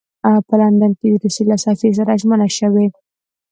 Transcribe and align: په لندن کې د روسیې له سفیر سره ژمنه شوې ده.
په 0.47 0.53
لندن 0.61 0.91
کې 0.99 1.07
د 1.11 1.15
روسیې 1.23 1.43
له 1.51 1.57
سفیر 1.65 1.91
سره 1.99 2.19
ژمنه 2.21 2.47
شوې 2.57 2.85
ده. 2.91 2.99